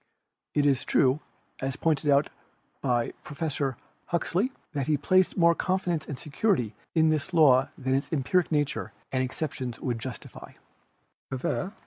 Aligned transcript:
But 0.55 0.65
it 0.65 0.65
is 0.67 0.83
true, 0.83 1.19
as 1.59 1.75
pointed 1.75 2.09
out 2.09 2.31
by 2.81 3.11
Professor 3.23 3.77
Hux 4.11 4.33
ley, 4.33 4.49
that 4.73 4.87
he 4.87 4.97
placed 4.97 5.37
more 5.37 5.53
confidence 5.53 6.07
and 6.07 6.17
security 6.17 6.73
in 6.95 7.09
this 7.09 7.35
law 7.35 7.69
than 7.77 7.93
its 7.93 8.11
empiric 8.11 8.51
nature 8.51 8.93
and 9.11 9.21
exceptions 9.21 9.79
would 9.79 9.99
justify. 9.99 10.53